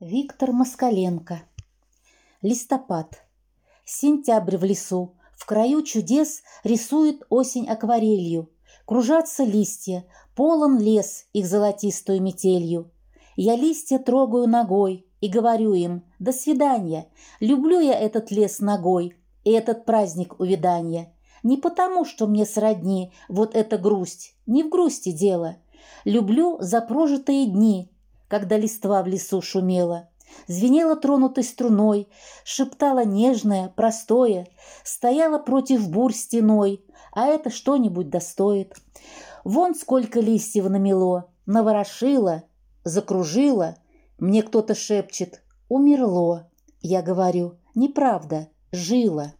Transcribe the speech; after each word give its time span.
Виктор 0.00 0.52
Москаленко. 0.52 1.40
Листопад. 2.42 3.24
Сентябрь 3.86 4.58
в 4.58 4.64
лесу. 4.64 5.14
В 5.34 5.46
краю 5.46 5.82
чудес 5.82 6.42
рисует 6.64 7.22
осень 7.30 7.66
акварелью. 7.66 8.50
Кружатся 8.84 9.42
листья, 9.42 10.04
полон 10.34 10.78
лес 10.78 11.24
их 11.32 11.46
золотистую 11.46 12.20
метелью. 12.20 12.90
Я 13.36 13.56
листья 13.56 13.98
трогаю 13.98 14.46
ногой 14.46 15.06
и 15.22 15.28
говорю 15.28 15.72
им 15.72 16.04
«До 16.18 16.34
свидания, 16.34 17.08
люблю 17.40 17.80
я 17.80 17.98
этот 17.98 18.30
лес 18.30 18.60
ногой 18.60 19.16
и 19.44 19.50
этот 19.50 19.86
праздник 19.86 20.38
увядания». 20.38 21.14
Не 21.42 21.56
потому, 21.56 22.04
что 22.04 22.26
мне 22.26 22.44
сродни 22.44 23.14
вот 23.30 23.56
эта 23.56 23.78
грусть, 23.78 24.34
не 24.44 24.62
в 24.62 24.68
грусти 24.68 25.12
дело. 25.12 25.56
Люблю 26.04 26.58
за 26.60 26.82
прожитые 26.82 27.46
дни, 27.46 27.90
когда 28.28 28.56
листва 28.56 29.02
в 29.02 29.06
лесу 29.06 29.42
шумела, 29.42 30.08
звенела 30.46 30.96
тронутой 30.96 31.44
струной, 31.44 32.08
шептала 32.44 33.04
нежное, 33.04 33.68
простое, 33.68 34.48
стояла 34.84 35.38
против 35.38 35.88
бурь 35.88 36.12
стеной, 36.12 36.84
а 37.12 37.26
это 37.26 37.50
что-нибудь 37.50 38.10
достоит. 38.10 38.74
Вон 39.44 39.74
сколько 39.74 40.20
листьев 40.20 40.68
намело, 40.68 41.30
наворошило, 41.46 42.42
закружило. 42.84 43.76
Мне 44.18 44.42
кто-то 44.42 44.74
шепчет 44.74 45.42
«умерло». 45.68 46.50
Я 46.80 47.02
говорю 47.02 47.56
«неправда, 47.74 48.48
жило». 48.72 49.34